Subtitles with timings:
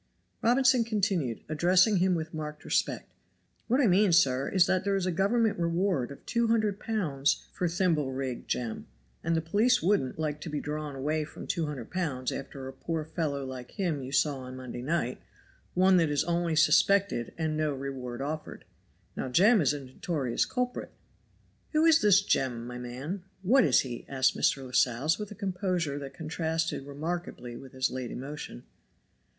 [0.41, 3.13] Robinson continued, addressing him with marked respect,
[3.67, 7.45] "What I mean, sir, is that there is a government reward of two hundred pounds
[7.53, 8.87] for Thimble rig Jem,
[9.23, 12.73] and the police wouldn't like to be drawn away from two hundred pounds after a
[12.73, 15.21] poor fellow like him you saw on Monday night,
[15.75, 18.65] one that is only suspected and no reward offered.
[19.15, 20.89] Now Jem is a notorious culprit."
[21.73, 23.21] "Who is this Jem, my man?
[23.43, 24.65] What is he?" asked Mr.
[24.65, 28.63] Lascelles with a composure that contrasted remarkably with his late emotion.